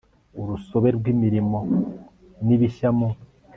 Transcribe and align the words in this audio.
urusobe 0.39 0.89
rw 0.97 1.05
imirimo 1.13 1.59
n 2.45 2.47
ibishya 2.55 2.89
mu 2.97 3.09